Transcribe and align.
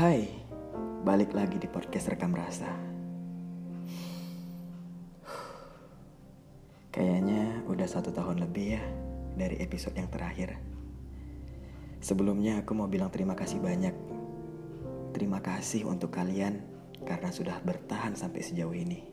Hai, 0.00 0.32
balik 1.04 1.36
lagi 1.36 1.60
di 1.60 1.68
podcast 1.68 2.08
Rekam 2.08 2.32
Rasa. 2.32 2.72
Kayaknya 6.88 7.60
udah 7.68 7.84
satu 7.84 8.08
tahun 8.08 8.40
lebih 8.40 8.80
ya 8.80 8.82
dari 9.36 9.60
episode 9.60 9.92
yang 10.00 10.08
terakhir. 10.08 10.56
Sebelumnya 12.00 12.64
aku 12.64 12.72
mau 12.72 12.88
bilang 12.88 13.12
terima 13.12 13.36
kasih 13.36 13.60
banyak. 13.60 13.92
Terima 15.12 15.44
kasih 15.44 15.84
untuk 15.84 16.16
kalian 16.16 16.64
karena 17.04 17.28
sudah 17.28 17.60
bertahan 17.60 18.16
sampai 18.16 18.40
sejauh 18.40 18.72
ini. 18.72 19.04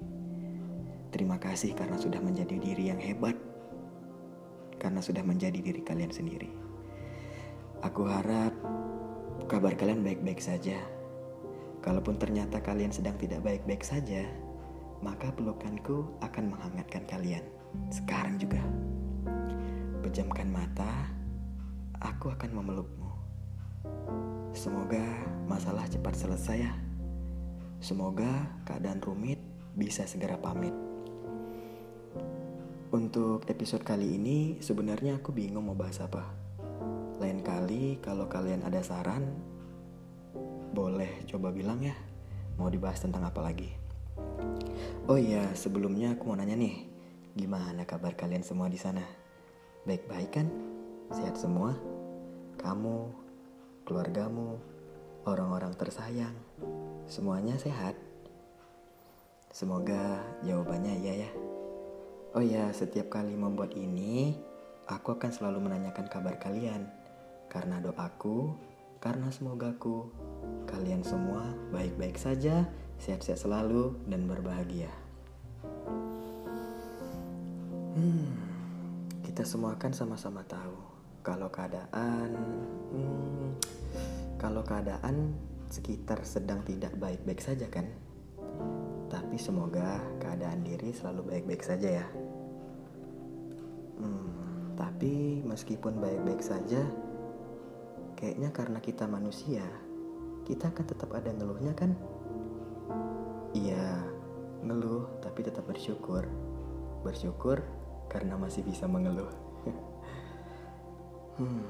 Terima 1.11 1.35
kasih 1.35 1.75
karena 1.75 1.99
sudah 1.99 2.23
menjadi 2.23 2.55
diri 2.55 2.95
yang 2.95 3.03
hebat. 3.03 3.35
Karena 4.79 5.03
sudah 5.03 5.27
menjadi 5.27 5.59
diri 5.59 5.83
kalian 5.83 6.15
sendiri. 6.15 6.47
Aku 7.83 8.07
harap 8.07 8.55
kabar 9.45 9.77
kalian 9.77 10.01
baik-baik 10.01 10.41
saja. 10.41 10.81
Kalaupun 11.85 12.17
ternyata 12.17 12.57
kalian 12.57 12.89
sedang 12.89 13.13
tidak 13.21 13.45
baik-baik 13.45 13.85
saja, 13.85 14.25
maka 15.05 15.29
pelukanku 15.29 16.09
akan 16.25 16.57
menghangatkan 16.57 17.05
kalian. 17.05 17.45
Sekarang 17.93 18.41
juga. 18.41 18.59
Pejamkan 20.01 20.49
mata, 20.49 20.89
aku 22.01 22.33
akan 22.33 22.51
memelukmu. 22.57 23.11
Semoga 24.57 25.05
masalah 25.45 25.85
cepat 25.85 26.17
selesai 26.17 26.57
ya. 26.65 26.73
Semoga 27.77 28.49
keadaan 28.65 28.97
rumit 29.05 29.37
bisa 29.77 30.09
segera 30.09 30.41
pamit. 30.41 30.73
Untuk 32.89 33.45
episode 33.45 33.85
kali 33.85 34.17
ini 34.17 34.57
sebenarnya 34.63 35.21
aku 35.21 35.29
bingung 35.29 35.69
mau 35.69 35.77
bahas 35.77 36.01
apa. 36.01 36.46
Lain 37.27 37.43
kali 37.43 37.99
kalau 37.99 38.31
kalian 38.31 38.63
ada 38.63 38.79
saran, 38.79 39.27
boleh 40.71 41.27
coba 41.27 41.51
bilang 41.51 41.83
ya. 41.83 41.91
Mau 42.55 42.71
dibahas 42.71 43.03
tentang 43.03 43.27
apa 43.27 43.43
lagi? 43.43 43.67
Oh 45.11 45.19
iya, 45.19 45.43
sebelumnya 45.51 46.15
aku 46.15 46.23
mau 46.23 46.39
nanya 46.39 46.55
nih, 46.55 46.87
gimana 47.35 47.83
kabar 47.83 48.15
kalian 48.15 48.47
semua 48.47 48.71
di 48.71 48.79
sana? 48.79 49.03
Baik-baik 49.83 50.39
kan? 50.39 50.47
Sehat 51.11 51.35
semua? 51.35 51.75
Kamu, 52.63 53.11
keluargamu, 53.83 54.55
orang-orang 55.27 55.75
tersayang, 55.75 56.31
semuanya 57.11 57.59
sehat? 57.59 57.99
Semoga 59.51 60.23
jawabannya 60.47 60.95
iya 61.03 61.27
ya. 61.27 61.31
Oh 62.39 62.43
ya, 62.45 62.71
setiap 62.71 63.11
kali 63.11 63.35
membuat 63.35 63.75
ini, 63.75 64.39
aku 64.87 65.19
akan 65.19 65.35
selalu 65.35 65.67
menanyakan 65.67 66.07
kabar 66.07 66.39
kalian. 66.39 66.87
Karena 67.57 67.81
doaku, 67.81 68.53
karena 69.01 69.33
semogaku, 69.33 70.13
kalian 70.69 71.01
semua 71.01 71.41
baik-baik 71.73 72.13
saja, 72.13 72.69
sehat-sehat 73.01 73.49
selalu, 73.49 73.97
dan 74.05 74.29
berbahagia. 74.29 74.93
Hmm, 77.97 78.29
kita 79.25 79.41
semua 79.41 79.73
kan 79.81 79.89
sama-sama 79.89 80.45
tahu 80.45 80.77
kalau 81.25 81.49
keadaan, 81.49 82.29
hmm, 82.93 83.49
kalau 84.37 84.61
keadaan 84.61 85.33
sekitar 85.73 86.21
sedang 86.29 86.61
tidak 86.61 86.93
baik-baik 87.01 87.41
saja 87.41 87.65
kan. 87.73 87.89
Tapi 89.09 89.33
semoga 89.41 89.97
keadaan 90.21 90.61
diri 90.61 90.93
selalu 90.93 91.33
baik-baik 91.33 91.65
saja 91.65 92.05
ya. 92.05 92.07
Hmm, 93.97 94.77
tapi 94.77 95.41
meskipun 95.41 95.97
baik-baik 95.97 96.45
saja, 96.45 96.85
kayaknya 98.17 98.49
karena 98.49 98.81
kita 98.81 99.05
manusia, 99.05 99.61
kita 100.49 100.73
akan 100.73 100.85
tetap 100.89 101.13
ada 101.13 101.29
ngeluhnya 101.29 101.77
kan? 101.77 101.93
Iya, 103.53 104.01
ngeluh 104.65 105.21
tapi 105.21 105.45
tetap 105.45 105.69
bersyukur. 105.69 106.25
Bersyukur 107.05 107.61
karena 108.09 108.33
masih 108.35 108.65
bisa 108.65 108.89
mengeluh. 108.89 109.29
hmm, 111.37 111.63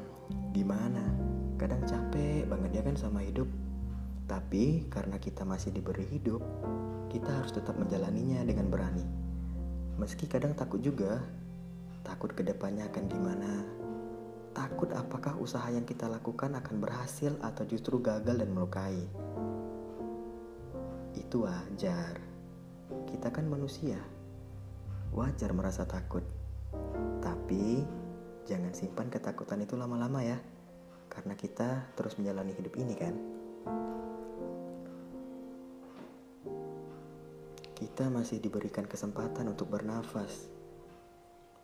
gimana? 0.55 1.03
Kadang 1.59 1.83
capek 1.83 2.47
banget 2.47 2.79
ya 2.79 2.81
kan 2.87 2.95
sama 2.95 3.19
hidup. 3.27 3.51
Tapi 4.27 4.87
karena 4.87 5.19
kita 5.19 5.43
masih 5.43 5.75
diberi 5.75 6.07
hidup, 6.07 6.39
kita 7.11 7.43
harus 7.43 7.51
tetap 7.51 7.75
menjalaninya 7.75 8.39
dengan 8.47 8.71
berani. 8.71 9.03
Meski 9.99 10.31
kadang 10.31 10.55
takut 10.55 10.79
juga, 10.79 11.19
takut 12.07 12.31
ke 12.31 12.43
depannya 12.43 12.87
akan 12.87 13.03
gimana. 13.07 13.51
Takut 14.57 14.89
apakah 14.97 15.37
usaha 15.37 15.69
yang 15.69 15.85
kita 15.85 16.09
lakukan 16.09 16.57
akan 16.57 16.81
berhasil 16.81 17.29
atau 17.45 17.61
justru 17.69 18.01
gagal 18.01 18.41
dan 18.41 18.49
melukai. 18.49 19.05
Itu 21.13 21.45
wajar. 21.45 22.17
Kita 23.05 23.29
kan 23.29 23.45
manusia. 23.45 24.01
Wajar 25.13 25.53
merasa 25.53 25.85
takut. 25.85 26.25
Tapi 27.21 27.85
jangan 28.49 28.73
simpan 28.73 29.13
ketakutan 29.13 29.61
itu 29.61 29.77
lama-lama 29.77 30.25
ya. 30.25 30.41
Karena 31.05 31.37
kita 31.37 31.93
terus 31.93 32.17
menjalani 32.17 32.57
hidup 32.57 32.73
ini 32.81 32.95
kan. 32.97 33.13
Kita 37.77 38.09
masih 38.09 38.41
diberikan 38.41 38.89
kesempatan 38.89 39.53
untuk 39.53 39.69
bernafas. 39.69 40.56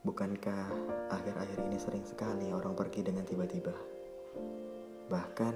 Bukankah 0.04 0.68
akhir-akhir 1.16 1.64
ini 1.64 1.80
sering 1.80 2.04
sekali 2.04 2.52
orang 2.52 2.76
pergi 2.76 3.08
dengan 3.08 3.24
tiba-tiba? 3.24 3.72
Bahkan 5.08 5.56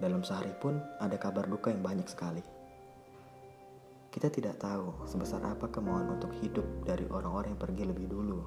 dalam 0.00 0.24
sehari 0.24 0.48
pun 0.56 0.80
ada 0.96 1.12
kabar 1.20 1.44
duka 1.44 1.68
yang 1.68 1.84
banyak 1.84 2.08
sekali. 2.08 2.40
Kita 4.08 4.32
tidak 4.32 4.56
tahu 4.64 5.04
sebesar 5.04 5.44
apa 5.44 5.68
kemauan 5.68 6.08
untuk 6.08 6.32
hidup 6.40 6.64
dari 6.88 7.04
orang-orang 7.12 7.52
yang 7.52 7.60
pergi 7.60 7.84
lebih 7.84 8.08
dulu. 8.08 8.40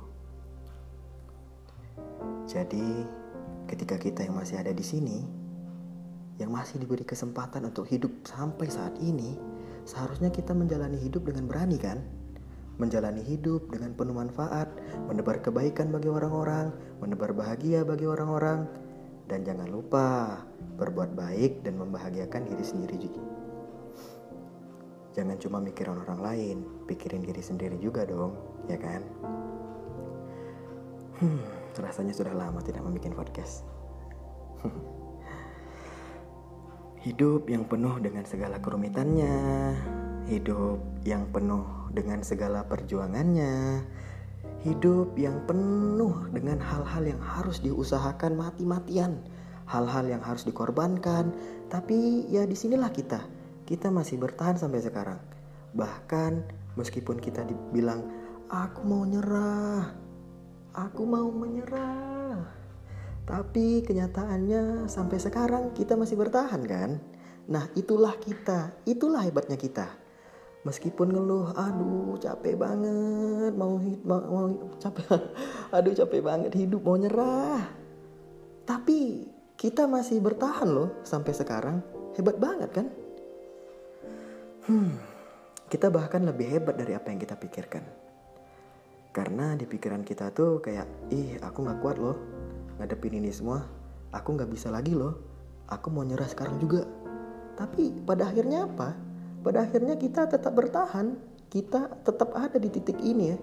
Jadi, 2.50 3.06
ketika 3.70 4.02
kita 4.02 4.26
yang 4.26 4.42
masih 4.42 4.66
ada 4.66 4.74
di 4.74 4.82
sini, 4.82 5.22
yang 6.42 6.50
masih 6.50 6.82
diberi 6.82 7.06
kesempatan 7.06 7.70
untuk 7.70 7.86
hidup 7.86 8.10
sampai 8.26 8.66
saat 8.66 8.98
ini, 8.98 9.38
seharusnya 9.86 10.34
kita 10.34 10.58
menjalani 10.58 10.98
hidup 10.98 11.22
dengan 11.30 11.46
berani 11.46 11.78
kan? 11.78 12.25
Menjalani 12.76 13.24
hidup 13.24 13.72
dengan 13.72 13.96
penuh 13.96 14.12
manfaat, 14.12 14.68
menebar 15.08 15.40
kebaikan 15.40 15.96
bagi 15.96 16.12
orang-orang, 16.12 16.76
menebar 17.00 17.32
bahagia 17.32 17.88
bagi 17.88 18.04
orang-orang, 18.04 18.68
dan 19.32 19.48
jangan 19.48 19.72
lupa 19.72 20.40
berbuat 20.76 21.16
baik 21.16 21.64
dan 21.64 21.80
membahagiakan 21.80 22.46
diri 22.52 22.66
sendiri 22.66 22.96
juga. 23.00 23.24
Jangan 25.16 25.40
cuma 25.40 25.64
mikirin 25.64 25.96
orang 25.96 26.20
lain, 26.20 26.58
pikirin 26.92 27.24
diri 27.24 27.40
sendiri 27.40 27.80
juga 27.80 28.04
dong, 28.04 28.36
ya 28.68 28.76
kan? 28.76 29.00
Hmm, 31.24 31.40
rasanya 31.80 32.12
sudah 32.12 32.36
lama 32.36 32.60
tidak 32.60 32.84
membuat 32.84 33.16
podcast. 33.16 33.64
Hidup 37.08 37.48
yang 37.48 37.64
penuh 37.64 37.96
dengan 38.04 38.28
segala 38.28 38.60
kerumitannya, 38.60 39.38
hidup 40.26 40.82
yang 41.06 41.30
penuh 41.30 41.85
dengan 41.96 42.20
segala 42.22 42.68
perjuangannya, 42.68 43.82
hidup 44.68 45.16
yang 45.16 45.40
penuh 45.48 46.28
dengan 46.36 46.60
hal-hal 46.60 47.08
yang 47.08 47.22
harus 47.24 47.64
diusahakan 47.64 48.36
mati-matian, 48.36 49.24
hal-hal 49.66 50.06
yang 50.06 50.20
harus 50.20 50.44
dikorbankan. 50.44 51.32
Tapi 51.72 52.28
ya 52.28 52.44
di 52.44 52.54
sinilah 52.54 52.92
kita, 52.92 53.24
kita 53.64 53.88
masih 53.90 54.20
bertahan 54.20 54.60
sampai 54.60 54.84
sekarang. 54.84 55.22
Bahkan 55.74 56.32
meskipun 56.76 57.18
kita 57.24 57.48
dibilang 57.48 58.04
aku 58.52 58.84
mau 58.84 59.08
nyerah, 59.08 59.96
aku 60.76 61.02
mau 61.08 61.32
menyerah. 61.32 62.44
Tapi 63.26 63.82
kenyataannya 63.82 64.86
sampai 64.86 65.18
sekarang 65.18 65.74
kita 65.74 65.98
masih 65.98 66.14
bertahan 66.14 66.62
kan? 66.62 67.02
Nah 67.50 67.66
itulah 67.74 68.14
kita, 68.22 68.74
itulah 68.86 69.26
hebatnya 69.26 69.58
kita. 69.58 70.05
Meskipun 70.66 71.14
ngeluh, 71.14 71.54
aduh 71.54 72.18
capek 72.18 72.58
banget, 72.58 73.54
mau, 73.54 73.78
mau, 74.02 74.22
mau 74.26 74.48
capek, 74.82 75.06
aduh 75.78 75.94
capek 75.94 76.22
banget 76.26 76.52
hidup, 76.58 76.82
mau 76.82 76.98
nyerah. 76.98 77.62
Tapi 78.66 79.30
kita 79.54 79.86
masih 79.86 80.18
bertahan 80.20 80.66
loh 80.66 81.06
sampai 81.06 81.32
sekarang, 81.38 81.86
hebat 82.18 82.42
banget 82.42 82.70
kan? 82.74 82.88
Hmm, 84.66 84.98
kita 85.70 85.94
bahkan 85.94 86.26
lebih 86.26 86.50
hebat 86.50 86.74
dari 86.74 86.98
apa 86.98 87.14
yang 87.14 87.22
kita 87.22 87.38
pikirkan. 87.38 87.86
Karena 89.14 89.54
di 89.54 89.70
pikiran 89.70 90.02
kita 90.02 90.34
tuh 90.34 90.66
kayak, 90.66 91.14
ih 91.14 91.38
aku 91.46 91.62
gak 91.62 91.80
kuat 91.80 92.02
loh, 92.02 92.18
ngadepin 92.82 93.22
ini 93.22 93.30
semua 93.32 93.86
aku 94.16 94.36
nggak 94.40 94.52
bisa 94.52 94.72
lagi 94.72 94.96
loh 94.96 95.16
aku 95.68 95.92
mau 95.92 96.08
nyerah 96.08 96.28
sekarang 96.28 96.60
juga 96.60 96.88
tapi 97.60 97.92
pada 98.04 98.32
akhirnya 98.32 98.68
apa 98.68 98.96
pada 99.46 99.62
akhirnya 99.62 99.94
kita 100.02 100.26
tetap 100.26 100.58
bertahan 100.58 101.14
kita 101.54 102.02
tetap 102.02 102.34
ada 102.34 102.58
di 102.58 102.74
titik 102.74 102.98
ini 102.98 103.30
ya 103.30 103.38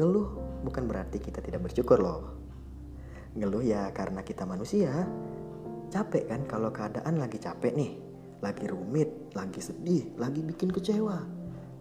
ngeluh 0.00 0.62
bukan 0.64 0.88
berarti 0.88 1.20
kita 1.20 1.44
tidak 1.44 1.68
bersyukur 1.68 2.00
loh 2.00 2.32
ngeluh 3.36 3.60
ya 3.60 3.92
karena 3.92 4.24
kita 4.24 4.48
manusia 4.48 5.04
capek 5.92 6.32
kan 6.32 6.48
kalau 6.48 6.72
keadaan 6.72 7.20
lagi 7.20 7.36
capek 7.36 7.76
nih 7.76 8.08
lagi 8.38 8.70
rumit, 8.70 9.34
lagi 9.34 9.58
sedih, 9.58 10.14
lagi 10.14 10.40
bikin 10.42 10.70
kecewa. 10.70 11.18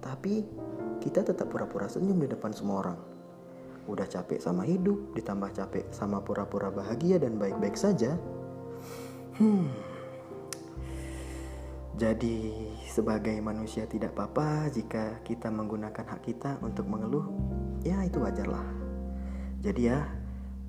Tapi 0.01 0.41
kita 1.01 1.21
tetap 1.21 1.49
pura-pura 1.53 1.85
senyum 1.85 2.17
di 2.17 2.29
depan 2.29 2.49
semua 2.53 2.81
orang. 2.85 2.99
Udah 3.87 4.09
capek 4.09 4.41
sama 4.41 4.67
hidup, 4.67 5.15
ditambah 5.15 5.53
capek 5.53 5.85
sama 5.93 6.19
pura-pura 6.19 6.73
bahagia 6.73 7.21
dan 7.21 7.37
baik-baik 7.39 7.77
saja. 7.77 8.17
Hmm. 9.37 9.69
Jadi 11.97 12.53
sebagai 12.85 13.33
manusia 13.41 13.89
tidak 13.89 14.13
apa-apa 14.13 14.69
jika 14.69 15.17
kita 15.25 15.49
menggunakan 15.49 16.05
hak 16.05 16.29
kita 16.29 16.61
untuk 16.61 16.85
mengeluh, 16.85 17.25
ya 17.81 18.05
itu 18.05 18.21
wajarlah. 18.21 18.69
Jadi 19.65 19.89
ya, 19.89 20.05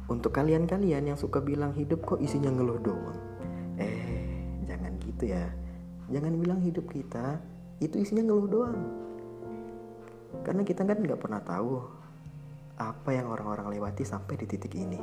untuk 0.08 0.32
kalian-kalian 0.32 1.12
yang 1.12 1.18
suka 1.20 1.44
bilang 1.44 1.76
hidup 1.76 2.00
kok 2.08 2.24
isinya 2.24 2.48
ngeluh 2.48 2.80
doang. 2.80 3.20
Eh, 3.76 4.24
jangan 4.64 4.96
gitu 5.04 5.28
ya. 5.28 5.52
Jangan 6.08 6.32
bilang 6.40 6.64
hidup 6.64 6.88
kita 6.88 7.36
itu 7.84 8.00
isinya 8.00 8.24
ngeluh 8.24 8.48
doang. 8.48 8.80
Karena 10.48 10.64
kita 10.64 10.80
kan 10.88 10.96
nggak 10.96 11.20
pernah 11.20 11.44
tahu 11.44 11.76
apa 12.80 13.10
yang 13.12 13.28
orang-orang 13.28 13.76
lewati 13.76 14.00
sampai 14.00 14.40
di 14.40 14.48
titik 14.48 14.72
ini. 14.72 14.96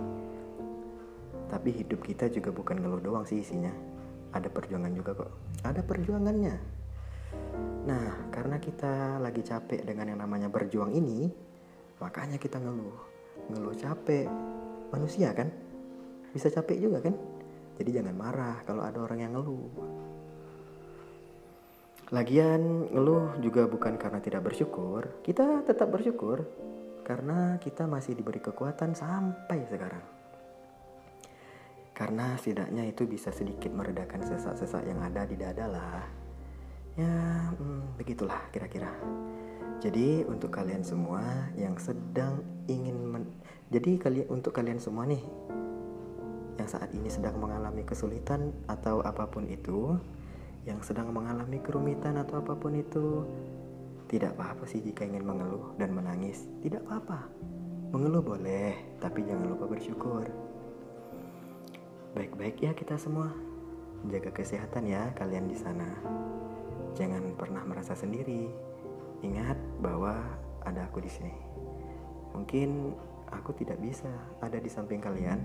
Tapi 1.54 1.70
hidup 1.70 2.02
kita 2.02 2.34
juga 2.34 2.50
bukan 2.50 2.82
ngeluh 2.82 3.02
doang 3.06 3.30
sih 3.30 3.46
isinya. 3.46 3.95
Ada 4.36 4.52
perjuangan 4.52 4.92
juga 4.92 5.16
kok. 5.16 5.32
Ada 5.64 5.80
perjuangannya. 5.80 6.56
Nah, 7.88 8.28
karena 8.36 8.60
kita 8.60 9.24
lagi 9.24 9.40
capek 9.40 9.88
dengan 9.88 10.12
yang 10.12 10.20
namanya 10.20 10.52
berjuang 10.52 10.92
ini, 10.92 11.32
makanya 12.04 12.36
kita 12.36 12.60
ngeluh. 12.60 13.00
Ngeluh 13.48 13.76
capek. 13.80 14.28
Manusia 14.92 15.32
kan? 15.32 15.48
Bisa 16.36 16.52
capek 16.52 16.84
juga 16.84 17.00
kan? 17.00 17.16
Jadi 17.80 17.90
jangan 17.96 18.16
marah 18.16 18.60
kalau 18.68 18.84
ada 18.84 19.00
orang 19.00 19.20
yang 19.24 19.32
ngeluh. 19.40 19.72
Lagian 22.14 22.92
ngeluh 22.92 23.40
juga 23.42 23.66
bukan 23.66 23.96
karena 23.96 24.20
tidak 24.20 24.46
bersyukur. 24.52 25.24
Kita 25.24 25.64
tetap 25.64 25.90
bersyukur 25.90 26.44
karena 27.08 27.58
kita 27.58 27.88
masih 27.88 28.14
diberi 28.20 28.44
kekuatan 28.44 28.94
sampai 28.94 29.66
sekarang. 29.70 30.15
Karena 31.96 32.36
setidaknya 32.36 32.92
itu 32.92 33.08
bisa 33.08 33.32
sedikit 33.32 33.72
meredakan 33.72 34.20
sesak-sesak 34.28 34.84
yang 34.84 35.00
ada 35.00 35.24
di 35.24 35.40
dada 35.40 35.66
lah. 35.66 36.04
Ya, 37.00 37.16
hmm, 37.56 37.96
begitulah 37.96 38.52
kira-kira. 38.52 38.92
Jadi 39.80 40.28
untuk 40.28 40.52
kalian 40.52 40.84
semua 40.84 41.24
yang 41.56 41.80
sedang 41.80 42.44
ingin 42.68 42.96
men 43.00 43.24
jadi 43.72 43.98
kalian 44.00 44.28
untuk 44.32 44.56
kalian 44.56 44.80
semua 44.80 45.04
nih 45.08 45.20
yang 46.56 46.70
saat 46.72 46.92
ini 46.96 47.12
sedang 47.12 47.36
mengalami 47.36 47.84
kesulitan 47.84 48.56
atau 48.72 49.04
apa 49.04 49.28
pun 49.28 49.44
itu, 49.48 50.00
yang 50.64 50.80
sedang 50.80 51.12
mengalami 51.12 51.60
kerumitan 51.60 52.16
atau 52.16 52.40
apa 52.40 52.56
pun 52.56 52.80
itu, 52.80 53.28
tidak 54.08 54.34
apa-apa 54.40 54.64
sih 54.64 54.80
jika 54.80 55.04
ingin 55.04 55.28
mengeluh 55.28 55.76
dan 55.76 55.92
menangis. 55.92 56.48
Tidak 56.64 56.80
apa-apa. 56.88 57.28
Mengeluh 57.92 58.24
boleh, 58.24 58.98
tapi 59.04 59.28
jangan 59.28 59.52
lupa 59.52 59.68
bersyukur. 59.68 60.45
Baik-baik 62.16 62.64
ya 62.64 62.72
kita 62.72 62.96
semua. 62.96 63.28
Jaga 64.08 64.32
kesehatan 64.32 64.88
ya 64.88 65.12
kalian 65.20 65.52
di 65.52 65.58
sana. 65.60 66.00
Jangan 66.96 67.36
pernah 67.36 67.60
merasa 67.68 67.92
sendiri. 67.92 68.48
Ingat 69.20 69.60
bahwa 69.84 70.16
ada 70.64 70.88
aku 70.88 71.04
di 71.04 71.12
sini. 71.12 71.36
Mungkin 72.32 72.96
aku 73.36 73.52
tidak 73.60 73.84
bisa 73.84 74.08
ada 74.40 74.56
di 74.64 74.72
samping 74.72 75.04
kalian, 75.04 75.44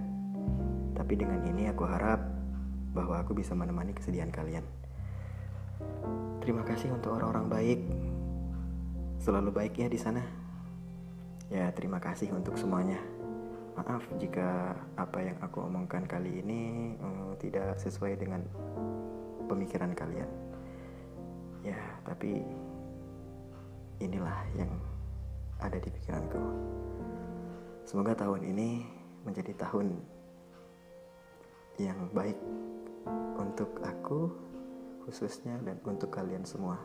tapi 0.94 1.18
dengan 1.18 1.42
ini 1.42 1.66
aku 1.66 1.82
harap 1.90 2.22
bahwa 2.94 3.18
aku 3.18 3.34
bisa 3.34 3.50
menemani 3.50 3.90
kesedihan 3.90 4.30
kalian. 4.30 4.62
Terima 6.38 6.62
kasih 6.62 6.94
untuk 6.94 7.18
orang-orang 7.18 7.50
baik. 7.50 7.80
Selalu 9.18 9.50
baik 9.50 9.74
ya 9.74 9.90
di 9.90 9.98
sana. 9.98 10.22
Ya, 11.50 11.66
terima 11.74 11.98
kasih 11.98 12.30
untuk 12.30 12.54
semuanya. 12.54 13.02
Maaf 13.80 14.04
jika 14.20 14.76
apa 15.00 15.24
yang 15.24 15.40
aku 15.40 15.64
omongkan 15.64 16.04
kali 16.04 16.44
ini 16.44 16.92
um, 17.00 17.32
tidak 17.40 17.80
sesuai 17.80 18.12
dengan 18.20 18.44
pemikiran 19.48 19.96
kalian. 19.96 20.28
Ya, 21.64 21.80
tapi 22.04 22.44
inilah 24.04 24.36
yang 24.52 24.68
ada 25.64 25.80
di 25.80 25.88
pikiranku. 25.88 26.44
Semoga 27.88 28.12
tahun 28.20 28.52
ini 28.52 28.84
menjadi 29.24 29.56
tahun 29.56 29.96
yang 31.80 32.12
baik 32.12 32.36
untuk 33.40 33.80
aku 33.80 34.28
khususnya 35.08 35.56
dan 35.64 35.80
untuk 35.88 36.12
kalian 36.12 36.44
semua. 36.44 36.76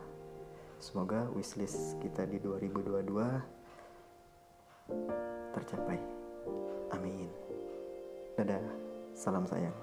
Semoga 0.80 1.28
wishlist 1.36 2.00
kita 2.00 2.24
di 2.24 2.40
2022 2.40 3.12
tercapai. 5.52 6.00
Amin. 6.94 7.26
Dadah, 8.36 8.62
salam 9.16 9.48
sayang. 9.48 9.74